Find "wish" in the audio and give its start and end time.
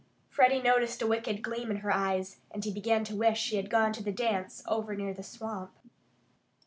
3.15-3.51